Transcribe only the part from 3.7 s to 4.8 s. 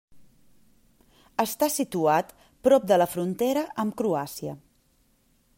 amb Croàcia.